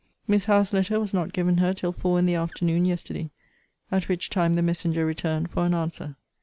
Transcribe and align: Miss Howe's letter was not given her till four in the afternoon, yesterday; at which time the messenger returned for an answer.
Miss 0.27 0.45
Howe's 0.45 0.73
letter 0.73 0.99
was 0.99 1.13
not 1.13 1.31
given 1.31 1.57
her 1.59 1.75
till 1.75 1.91
four 1.91 2.17
in 2.17 2.25
the 2.25 2.33
afternoon, 2.33 2.85
yesterday; 2.85 3.29
at 3.91 4.07
which 4.09 4.31
time 4.31 4.55
the 4.55 4.63
messenger 4.63 5.05
returned 5.05 5.51
for 5.51 5.63
an 5.63 5.75
answer. 5.75 6.15